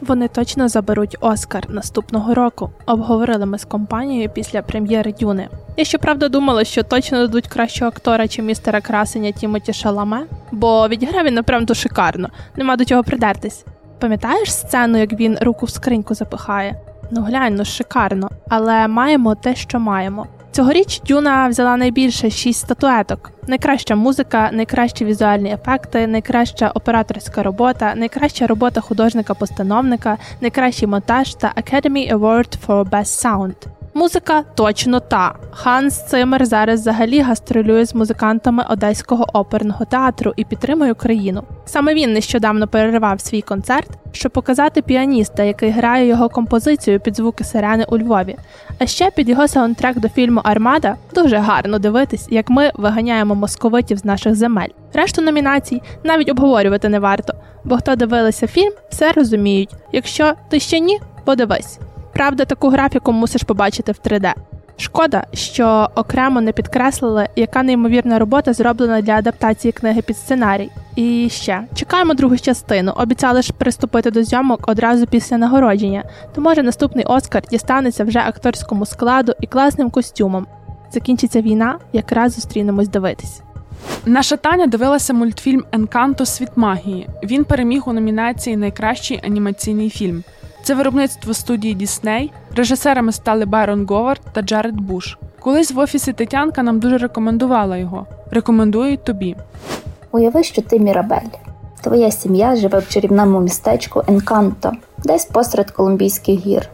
Вони 0.01 0.29
точно 0.29 0.69
заберуть 0.69 1.17
Оскар 1.21 1.71
наступного 1.71 2.35
року. 2.35 2.71
Обговорили 2.87 3.47
ми 3.47 3.59
з 3.59 3.65
компанією 3.65 4.31
після 4.31 4.63
прем'єри 4.63 5.13
Дюни. 5.13 5.49
Я 5.77 5.85
щоправда 5.85 6.29
думала, 6.29 6.65
що 6.65 6.83
точно 6.83 7.19
дадуть 7.19 7.49
кращого 7.49 7.89
актора 7.89 8.29
чи 8.29 8.43
містера 8.43 8.81
красення 8.81 9.33
Тімоті 9.33 9.73
Шаламе, 9.73 10.27
бо 10.53 10.89
відіграв 10.89 11.25
він 11.25 11.35
напрямду 11.35 11.75
шикарно, 11.75 12.29
нема 12.57 12.77
до 12.77 12.85
чого 12.85 13.05
придертись. 13.05 13.65
Пам'ятаєш 13.99 14.53
сцену, 14.53 14.99
як 14.99 15.13
він 15.13 15.39
руку 15.41 15.67
в 15.67 15.71
скриньку 15.71 16.15
запихає? 16.15 16.81
Ну 17.11 17.23
глянь, 17.23 17.55
ну 17.55 17.65
шикарно, 17.65 18.31
але 18.49 18.89
маємо 18.89 19.35
те, 19.35 19.55
що 19.55 19.81
маємо. 19.81 20.27
Цьогоріч 20.53 21.01
Дюна 21.01 21.49
взяла 21.49 21.77
найбільше 21.77 22.31
шість 22.31 22.61
статуеток: 22.61 23.33
найкраща 23.47 23.95
музика, 23.97 24.51
найкращі 24.53 25.05
візуальні 25.05 25.53
ефекти, 25.53 26.07
найкраща 26.07 26.71
операторська 26.71 27.43
робота, 27.43 27.95
найкраща 27.97 28.47
робота 28.47 28.81
художника-постановника, 28.81 30.19
найкращий 30.41 30.89
монтаж 30.89 31.35
та 31.35 31.53
Academy 31.57 32.15
Award 32.17 32.67
for 32.67 32.91
Best 32.91 33.27
Sound. 33.27 33.80
Музика 33.95 34.45
точно 34.55 35.01
та. 35.01 35.35
Ханс 35.51 36.07
Цимер 36.07 36.47
зараз 36.47 36.81
взагалі 36.81 37.21
гастролює 37.21 37.85
з 37.85 37.95
музикантами 37.95 38.65
Одеського 38.69 39.27
оперного 39.33 39.85
театру 39.85 40.33
і 40.37 40.45
підтримує 40.45 40.93
Україну. 40.93 41.43
Саме 41.65 41.95
він 41.95 42.13
нещодавно 42.13 42.69
переривав 42.69 43.21
свій 43.21 43.43
концерт, 43.43 43.89
щоб 44.13 44.33
показати 44.33 44.83
піаніста, 44.83 45.43
який 45.43 45.71
грає 45.71 46.07
його 46.07 46.29
композицію 46.29 47.01
під 47.01 47.17
звуки 47.17 47.45
сирени 47.45 47.85
у 47.89 47.99
Львові. 47.99 48.37
А 48.79 48.87
ще 48.87 49.11
під 49.11 49.29
його 49.29 49.49
саундтрек 49.49 49.99
до 49.99 50.09
фільму 50.09 50.41
Армада 50.45 50.97
дуже 51.15 51.37
гарно 51.37 51.79
дивитись, 51.79 52.29
як 52.31 52.51
ми 52.51 52.73
виганяємо 52.75 53.35
московитів 53.35 53.99
з 53.99 54.05
наших 54.05 54.35
земель. 54.35 54.69
Решту 54.93 55.23
номінацій 55.23 55.83
навіть 56.05 56.31
обговорювати 56.31 56.89
не 56.89 56.99
варто, 56.99 57.35
бо 57.65 57.77
хто 57.77 57.97
дивилися 57.97 58.47
фільм, 58.47 58.73
все 58.91 59.13
розуміють. 59.13 59.75
Якщо 59.93 60.33
ти 60.49 60.61
ще 60.61 60.81
ні, 60.81 61.01
подивись. 61.25 61.79
Правда, 62.21 62.45
таку 62.45 62.69
графіку 62.69 63.13
мусиш 63.13 63.43
побачити 63.43 63.93
в 63.93 63.99
3D. 64.07 64.33
Шкода, 64.77 65.27
що 65.33 65.89
окремо 65.95 66.41
не 66.41 66.53
підкреслили, 66.53 67.29
яка 67.37 67.63
неймовірна 67.63 68.19
робота 68.19 68.53
зроблена 68.53 69.01
для 69.01 69.13
адаптації 69.13 69.73
книги 69.73 70.03
під 70.03 70.17
сценарій. 70.17 70.71
І 70.97 71.29
ще 71.31 71.63
чекаємо 71.75 72.15
другу 72.15 72.39
частину. 72.39 72.93
Обіцяли 72.97 73.43
ж 73.43 73.53
приступити 73.53 74.11
до 74.11 74.23
зйомок 74.23 74.69
одразу 74.69 75.07
після 75.07 75.39
нагородження, 75.39 76.05
то 76.35 76.41
може 76.41 76.63
наступний 76.63 77.05
Оскар 77.05 77.43
дістанеться 77.51 78.05
вже 78.05 78.19
акторському 78.19 78.87
складу 78.87 79.33
і 79.41 79.47
класним 79.47 79.91
костюмом. 79.91 80.47
Закінчиться 80.93 81.41
війна, 81.41 81.79
якраз 81.93 82.35
зустрінемось 82.35 82.89
дивитись. 82.89 83.43
Наша 84.07 84.37
Таня 84.37 84.67
дивилася 84.67 85.15
мультфільм 85.15 85.65
Енканто 85.73 86.27
Світ 86.27 86.51
магії. 86.57 87.09
Він 87.23 87.45
переміг 87.45 87.89
у 87.89 87.93
номінації 87.93 88.57
Найкращий 88.57 89.21
анімаційний 89.25 89.91
фільм. 89.91 90.25
Це 90.63 90.75
виробництво 90.75 91.35
студії 91.35 91.75
Дісней. 91.75 92.33
Режисерами 92.57 93.13
стали 93.13 93.45
Байрон 93.45 93.87
Говард 93.87 94.21
та 94.33 94.43
Джаред 94.43 94.81
Буш. 94.81 95.19
Колись 95.41 95.73
в 95.73 95.79
офісі 95.79 96.13
Тетянка 96.13 96.63
нам 96.63 96.81
дуже 96.81 96.99
рекомендувала 96.99 97.77
його. 97.77 98.07
Рекомендую 98.31 98.97
тобі. 98.97 99.37
Уяви, 100.13 100.43
що 100.43 100.63
ти 100.63 100.79
Мірабель. 100.79 101.31
Твоя 101.81 102.11
сім'я 102.11 102.57
живе 102.57 102.79
в 102.79 102.89
чарівному 102.89 103.41
містечку 103.41 104.03
Енканто, 104.09 104.73
десь 105.05 105.25
посеред 105.25 105.71
Колумбійських 105.71 106.41
гір. 106.41 106.69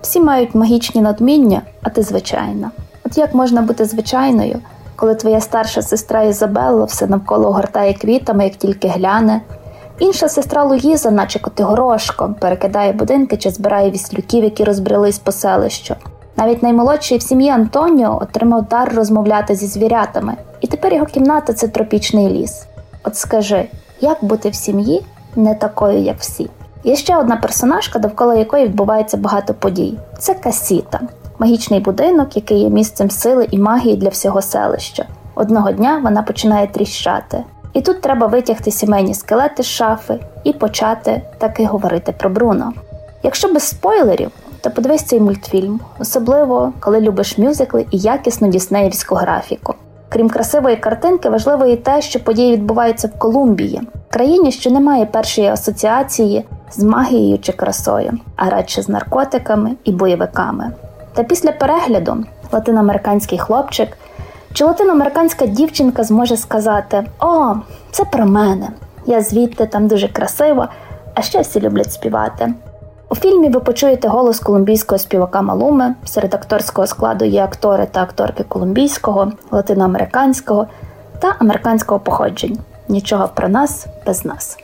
Всі 0.00 0.20
мають 0.20 0.54
магічні 0.54 1.00
надміння, 1.00 1.62
а 1.82 1.90
ти 1.90 2.02
звичайна. 2.02 2.70
От 3.04 3.18
як 3.18 3.34
можна 3.34 3.62
бути 3.62 3.84
звичайною, 3.84 4.60
коли 4.96 5.14
твоя 5.14 5.40
старша 5.40 5.82
сестра 5.82 6.22
Ізабелла 6.22 6.84
все 6.84 7.06
навколо 7.06 7.52
гортає 7.52 7.94
квітами, 7.94 8.44
як 8.44 8.54
тільки 8.54 8.88
гляне, 8.88 9.40
Інша 9.98 10.28
сестра 10.28 10.64
Луїза, 10.64 11.10
наче 11.10 11.38
коти 11.38 11.62
горошком, 11.62 12.34
перекидає 12.34 12.92
будинки 12.92 13.36
чи 13.36 13.50
збирає 13.50 13.90
віслюків, 13.90 14.44
які 14.44 14.64
розбрелись 14.64 15.18
по 15.18 15.32
селищу. 15.32 15.94
Навіть 16.36 16.62
наймолодший 16.62 17.18
в 17.18 17.22
сім'ї 17.22 17.50
Антоніо 17.50 18.18
отримав 18.22 18.68
дар 18.68 18.94
розмовляти 18.94 19.54
зі 19.54 19.66
звірятами, 19.66 20.34
і 20.60 20.66
тепер 20.66 20.94
його 20.94 21.06
кімната 21.06 21.52
це 21.52 21.68
тропічний 21.68 22.28
ліс. 22.28 22.66
От 23.04 23.16
скажи, 23.16 23.68
як 24.00 24.24
бути 24.24 24.48
в 24.48 24.54
сім'ї 24.54 25.06
не 25.36 25.54
такою, 25.54 25.98
як 25.98 26.16
всі? 26.18 26.50
Є 26.84 26.96
ще 26.96 27.16
одна 27.16 27.36
персонажка, 27.36 27.98
довкола 27.98 28.34
якої 28.34 28.64
відбувається 28.64 29.16
багато 29.16 29.54
подій. 29.54 29.98
Це 30.18 30.34
Касіта, 30.34 31.00
магічний 31.38 31.80
будинок, 31.80 32.36
який 32.36 32.58
є 32.58 32.68
місцем 32.68 33.10
сили 33.10 33.48
і 33.50 33.58
магії 33.58 33.96
для 33.96 34.08
всього 34.08 34.42
селища. 34.42 35.06
Одного 35.34 35.72
дня 35.72 36.00
вона 36.04 36.22
починає 36.22 36.66
тріщати. 36.66 37.44
І 37.72 37.80
тут 37.80 38.00
треба 38.00 38.26
витягти 38.26 38.70
сімейні 38.70 39.14
скелети 39.14 39.62
з 39.62 39.66
шафи 39.66 40.18
і 40.44 40.52
почати 40.52 41.22
таки 41.38 41.66
говорити 41.66 42.14
про 42.18 42.30
Бруно. 42.30 42.72
Якщо 43.22 43.52
без 43.52 43.62
спойлерів, 43.62 44.30
то 44.60 44.70
подивись 44.70 45.02
цей 45.02 45.20
мультфільм, 45.20 45.80
особливо 45.98 46.72
коли 46.80 47.00
любиш 47.00 47.38
мюзикли 47.38 47.86
і 47.90 47.98
якісну 47.98 48.48
діснеївську 48.48 49.14
графіку. 49.14 49.74
Крім 50.08 50.30
красивої 50.30 50.76
картинки, 50.76 51.28
важливо 51.28 51.66
і 51.66 51.76
те, 51.76 52.02
що 52.02 52.20
події 52.20 52.52
відбуваються 52.52 53.08
в 53.08 53.18
Колумбії, 53.18 53.82
країні, 54.10 54.52
що 54.52 54.70
не 54.70 54.80
має 54.80 55.06
першої 55.06 55.48
асоціації 55.48 56.44
з 56.70 56.82
магією 56.82 57.38
чи 57.38 57.52
красою, 57.52 58.18
а 58.36 58.50
радше 58.50 58.82
з 58.82 58.88
наркотиками 58.88 59.72
і 59.84 59.92
бойовиками. 59.92 60.72
Та 61.14 61.22
після 61.22 61.52
перегляду 61.52 62.24
латиноамериканський 62.52 63.38
хлопчик 63.38 63.88
чи 64.58 64.64
латиноамериканська 64.64 65.46
дівчинка 65.46 66.04
зможе 66.04 66.36
сказати: 66.36 67.04
О, 67.20 67.54
це 67.90 68.04
про 68.04 68.26
мене! 68.26 68.68
Я 69.06 69.22
звідти 69.22 69.66
там 69.66 69.88
дуже 69.88 70.08
красиво, 70.08 70.68
а 71.14 71.22
ще 71.22 71.40
всі 71.40 71.60
люблять 71.60 71.92
співати. 71.92 72.54
У 73.08 73.14
фільмі 73.14 73.48
ви 73.48 73.60
почуєте 73.60 74.08
голос 74.08 74.40
колумбійського 74.40 74.98
співака 74.98 75.42
Малуми. 75.42 75.94
Серед 76.04 76.34
акторського 76.34 76.86
складу 76.86 77.24
є 77.24 77.44
актори 77.44 77.86
та 77.90 78.02
акторки 78.02 78.44
колумбійського, 78.44 79.32
латиноамериканського 79.50 80.66
та 81.20 81.36
американського 81.38 82.00
походжень. 82.00 82.58
Нічого 82.88 83.28
про 83.34 83.48
нас 83.48 83.86
без 84.06 84.24
нас. 84.24 84.58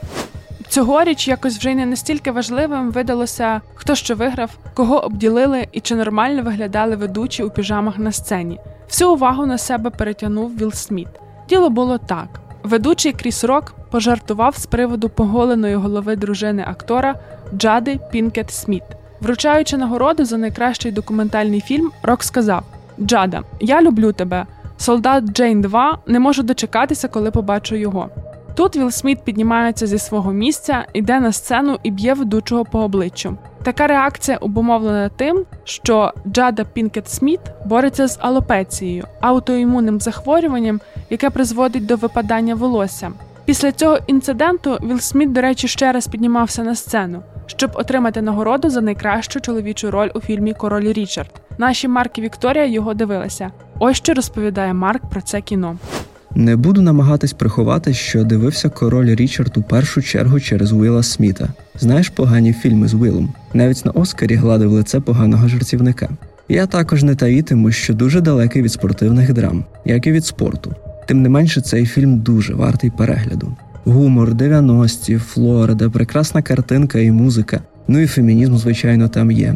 Цьогоріч 0.75 1.27
якось 1.27 1.57
вже 1.57 1.71
й 1.71 1.75
не 1.75 1.85
настільки 1.85 2.31
важливим 2.31 2.91
видалося, 2.91 3.61
хто 3.75 3.95
що 3.95 4.15
виграв, 4.15 4.57
кого 4.73 5.05
обділили 5.05 5.67
і 5.71 5.79
чи 5.79 5.95
нормально 5.95 6.43
виглядали 6.43 6.95
ведучі 6.95 7.43
у 7.43 7.49
піжамах 7.49 7.97
на 7.97 8.11
сцені. 8.11 8.59
Всю 8.87 9.13
увагу 9.13 9.45
на 9.45 9.57
себе 9.57 9.89
перетягнув 9.89 10.57
Вілл 10.57 10.71
Сміт. 10.71 11.07
Діло 11.49 11.69
було 11.69 11.97
так: 11.97 12.27
ведучий 12.63 13.13
Кріс 13.13 13.43
Рок 13.43 13.75
пожартував 13.91 14.55
з 14.57 14.65
приводу 14.65 15.09
поголеної 15.09 15.75
голови 15.75 16.15
дружини 16.15 16.65
актора 16.67 17.15
Джади 17.53 17.99
Пінкет 18.11 18.51
Сміт. 18.51 18.83
Вручаючи 19.21 19.77
нагороду 19.77 20.25
за 20.25 20.37
найкращий 20.37 20.91
документальний 20.91 21.61
фільм, 21.61 21.91
Рок 22.03 22.23
сказав: 22.23 22.63
Джада, 22.99 23.43
я 23.59 23.81
люблю 23.81 24.11
тебе. 24.11 24.45
Солдат 24.77 25.23
Джейн 25.23 25.61
2 25.61 25.97
не 26.07 26.19
можу 26.19 26.43
дочекатися, 26.43 27.07
коли 27.07 27.31
побачу 27.31 27.75
його. 27.75 28.09
Тут 28.55 28.75
Вілл 28.75 28.91
Сміт 28.91 29.19
піднімається 29.23 29.87
зі 29.87 29.97
свого 29.97 30.31
місця, 30.33 30.85
йде 30.93 31.19
на 31.19 31.31
сцену 31.31 31.79
і 31.83 31.91
б'є 31.91 32.13
ведучого 32.13 32.65
по 32.65 32.79
обличчю. 32.79 33.37
Така 33.63 33.87
реакція 33.87 34.37
обумовлена 34.37 35.09
тим, 35.09 35.45
що 35.63 36.13
Джада 36.27 36.63
Пінкет 36.63 37.09
Сміт 37.09 37.39
бореться 37.65 38.07
з 38.07 38.17
алопецією, 38.21 39.05
аутоімунним 39.21 39.99
захворюванням, 39.99 40.81
яке 41.09 41.29
призводить 41.29 41.85
до 41.85 41.95
випадання 41.95 42.55
волосся. 42.55 43.11
Після 43.45 43.71
цього 43.71 43.97
інциденту 44.07 44.77
Вілл 44.83 44.99
Сміт, 44.99 45.31
до 45.31 45.41
речі, 45.41 45.67
ще 45.67 45.91
раз 45.91 46.07
піднімався 46.07 46.63
на 46.63 46.75
сцену, 46.75 47.21
щоб 47.45 47.71
отримати 47.73 48.21
нагороду 48.21 48.69
за 48.69 48.81
найкращу 48.81 49.39
чоловічу 49.39 49.91
роль 49.91 50.09
у 50.13 50.19
фільмі 50.19 50.53
Король 50.53 50.93
Річард. 50.93 51.41
Наші 51.57 51.87
Марк 51.87 52.17
і 52.17 52.21
Вікторія 52.21 52.65
його 52.65 52.93
дивилися. 52.93 53.51
Ось 53.79 53.97
що 53.97 54.13
розповідає 54.13 54.73
Марк 54.73 55.09
про 55.09 55.21
це 55.21 55.41
кіно. 55.41 55.77
Не 56.35 56.55
буду 56.55 56.81
намагатись 56.81 57.33
приховати, 57.33 57.93
що 57.93 58.23
дивився 58.23 58.69
король 58.69 59.15
Річард 59.15 59.57
у 59.57 59.61
першу 59.61 60.01
чергу 60.01 60.39
через 60.39 60.71
Уіла 60.71 61.03
Сміта. 61.03 61.49
Знаєш 61.79 62.09
погані 62.09 62.53
фільми 62.53 62.87
з 62.87 62.93
Уілом? 62.93 63.33
Навіть 63.53 63.85
на 63.85 63.91
Оскарі 63.91 64.35
гладив 64.35 64.71
лице 64.71 64.99
поганого 64.99 65.47
жартівника. 65.47 66.09
Я 66.49 66.65
також 66.65 67.03
не 67.03 67.15
таїтиму, 67.15 67.71
що 67.71 67.93
дуже 67.93 68.21
далекий 68.21 68.61
від 68.61 68.71
спортивних 68.71 69.33
драм, 69.33 69.65
як 69.85 70.07
і 70.07 70.11
від 70.11 70.25
спорту. 70.25 70.75
Тим 71.07 71.21
не 71.21 71.29
менше, 71.29 71.61
цей 71.61 71.85
фільм 71.85 72.19
дуже 72.19 72.53
вартий 72.53 72.89
перегляду. 72.89 73.55
Гумор, 73.85 74.31
90-ті, 74.31 75.17
Флорида, 75.17 75.89
прекрасна 75.89 76.41
картинка 76.41 76.99
і 76.99 77.11
музика. 77.11 77.59
Ну 77.87 77.99
і 77.99 78.07
фемінізм, 78.07 78.57
звичайно, 78.57 79.07
там 79.07 79.31
є. 79.31 79.55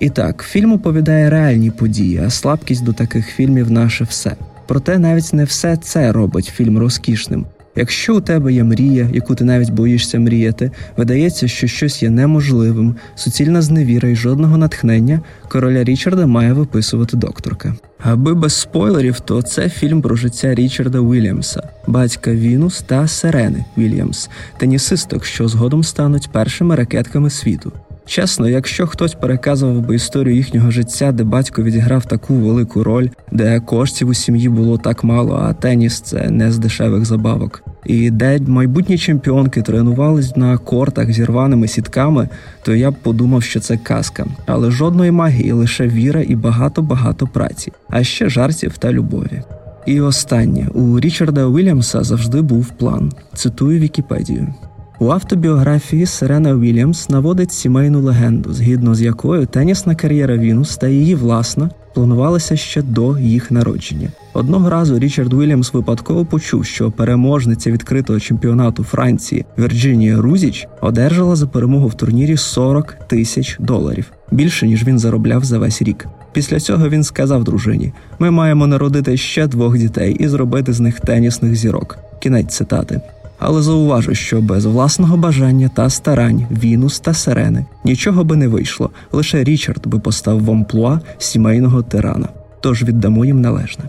І 0.00 0.10
так, 0.10 0.44
фільм 0.48 0.72
оповідає 0.72 1.30
реальні 1.30 1.70
події, 1.70 2.22
а 2.26 2.30
слабкість 2.30 2.84
до 2.84 2.92
таких 2.92 3.26
фільмів 3.26 3.70
наше 3.70 4.04
все. 4.04 4.36
Проте 4.70 4.98
навіть 4.98 5.32
не 5.32 5.44
все 5.44 5.76
це 5.76 6.12
робить 6.12 6.52
фільм 6.56 6.78
розкішним. 6.78 7.46
Якщо 7.76 8.16
у 8.16 8.20
тебе 8.20 8.52
є 8.52 8.64
мрія, 8.64 9.08
яку 9.12 9.34
ти 9.34 9.44
навіть 9.44 9.70
боїшся 9.70 10.18
мріяти, 10.18 10.70
видається, 10.96 11.48
що 11.48 11.66
щось 11.66 12.02
є 12.02 12.10
неможливим, 12.10 12.96
суцільна 13.14 13.62
зневіра 13.62 14.08
і 14.08 14.16
жодного 14.16 14.56
натхнення, 14.56 15.20
короля 15.48 15.84
Річарда 15.84 16.26
має 16.26 16.52
виписувати 16.52 17.16
докторка. 17.16 17.74
Аби 17.98 18.34
без 18.34 18.52
спойлерів, 18.52 19.20
то 19.20 19.42
це 19.42 19.68
фільм 19.68 20.02
про 20.02 20.16
життя 20.16 20.54
Річарда 20.54 20.98
Уільямса, 20.98 21.68
батька 21.86 22.30
Вінус 22.30 22.82
та 22.82 23.08
Сирени 23.08 23.64
Вільямс, 23.78 24.30
тенісисток, 24.58 25.24
що 25.24 25.48
згодом 25.48 25.84
стануть 25.84 26.28
першими 26.32 26.76
ракетками 26.76 27.30
світу. 27.30 27.72
Чесно, 28.10 28.48
якщо 28.48 28.86
хтось 28.86 29.14
переказував 29.14 29.80
би 29.80 29.94
історію 29.94 30.36
їхнього 30.36 30.70
життя, 30.70 31.12
де 31.12 31.24
батько 31.24 31.62
відіграв 31.62 32.04
таку 32.04 32.34
велику 32.34 32.84
роль, 32.84 33.08
де 33.32 33.60
коштів 33.60 34.08
у 34.08 34.14
сім'ї 34.14 34.48
було 34.48 34.78
так 34.78 35.04
мало, 35.04 35.34
а 35.42 35.52
теніс 35.52 36.00
це 36.00 36.30
не 36.30 36.52
з 36.52 36.58
дешевих 36.58 37.04
забавок, 37.04 37.62
і 37.86 38.10
де 38.10 38.38
майбутні 38.46 38.98
чемпіонки 38.98 39.62
тренувались 39.62 40.36
на 40.36 40.58
кортах 40.58 41.12
зі 41.12 41.24
рваними 41.24 41.68
сітками, 41.68 42.28
то 42.62 42.74
я 42.74 42.90
б 42.90 42.94
подумав, 43.02 43.42
що 43.42 43.60
це 43.60 43.76
казка, 43.76 44.26
але 44.46 44.70
жодної 44.70 45.10
магії, 45.10 45.52
лише 45.52 45.88
віра 45.88 46.22
і 46.28 46.34
багато-багато 46.34 47.26
праці, 47.26 47.72
а 47.88 48.04
ще 48.04 48.28
жартів 48.28 48.78
та 48.78 48.92
любові. 48.92 49.42
І 49.86 50.00
останнє 50.00 50.68
у 50.74 51.00
Річарда 51.00 51.44
Уільямса 51.44 52.02
завжди 52.02 52.42
був 52.42 52.66
план. 52.66 53.12
Цитую 53.34 53.80
Вікіпедію. 53.80 54.54
У 55.02 55.10
автобіографії 55.10 56.06
Сирена 56.06 56.56
Вільямс 56.56 57.08
наводить 57.08 57.52
сімейну 57.52 58.00
легенду, 58.00 58.52
згідно 58.52 58.94
з 58.94 59.02
якою 59.02 59.46
тенісна 59.46 59.94
кар'єра 59.94 60.36
Вінус 60.36 60.76
та 60.76 60.88
її 60.88 61.14
власна 61.14 61.70
планувалася 61.94 62.56
ще 62.56 62.82
до 62.82 63.18
їх 63.18 63.50
народження. 63.50 64.08
Одного 64.32 64.70
разу 64.70 64.98
Річард 64.98 65.34
Вільямс 65.34 65.74
випадково 65.74 66.24
почув, 66.24 66.64
що 66.64 66.90
переможниця 66.90 67.70
відкритого 67.70 68.20
чемпіонату 68.20 68.84
Франції 68.84 69.44
Вірджинія 69.58 70.20
Рузіч 70.20 70.68
одержала 70.80 71.36
за 71.36 71.46
перемогу 71.46 71.88
в 71.88 71.94
турнірі 71.94 72.36
40 72.36 72.96
тисяч 73.08 73.56
доларів 73.60 74.12
більше 74.30 74.66
ніж 74.66 74.84
він 74.84 74.98
заробляв 74.98 75.44
за 75.44 75.58
весь 75.58 75.82
рік. 75.82 76.06
Після 76.32 76.60
цього 76.60 76.88
він 76.88 77.04
сказав 77.04 77.44
дружині: 77.44 77.92
ми 78.18 78.30
маємо 78.30 78.66
народити 78.66 79.16
ще 79.16 79.46
двох 79.46 79.78
дітей 79.78 80.16
і 80.20 80.28
зробити 80.28 80.72
з 80.72 80.80
них 80.80 81.00
тенісних 81.00 81.56
зірок. 81.56 81.98
Кінець 82.20 82.56
цитати 82.56 83.00
але 83.40 83.62
зауважу, 83.62 84.14
що 84.14 84.40
без 84.40 84.64
власного 84.64 85.16
бажання 85.16 85.70
та 85.74 85.90
старань 85.90 86.46
Вінус 86.50 87.00
та 87.00 87.14
Сирени 87.14 87.64
нічого 87.84 88.24
би 88.24 88.36
не 88.36 88.48
вийшло. 88.48 88.90
Лише 89.12 89.44
Річард 89.44 89.86
би 89.86 89.98
постав 89.98 90.44
в 90.44 90.50
амплуа 90.50 91.00
сімейного 91.18 91.82
тирана. 91.82 92.28
Тож 92.60 92.82
віддамо 92.82 93.24
їм 93.24 93.40
належне. 93.40 93.84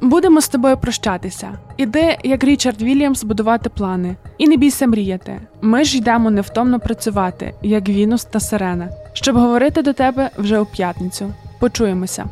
Будемо 0.00 0.40
з 0.40 0.48
тобою 0.48 0.76
прощатися. 0.76 1.48
Іди, 1.76 2.16
як 2.24 2.44
Річард 2.44 2.82
Вільямс, 2.82 3.24
будувати 3.24 3.70
плани. 3.70 4.16
І 4.38 4.48
не 4.48 4.56
бійся 4.56 4.86
мріяти. 4.86 5.40
Ми 5.62 5.84
ж 5.84 5.98
йдемо 5.98 6.30
невтомно 6.30 6.80
працювати, 6.80 7.54
як 7.62 7.88
Вінус 7.88 8.24
та 8.24 8.40
Сирена, 8.40 8.88
щоб 9.12 9.36
говорити 9.36 9.82
до 9.82 9.92
тебе 9.92 10.30
вже 10.38 10.60
у 10.60 10.66
п'ятницю. 10.66 11.32
Почуємося. 11.60 12.24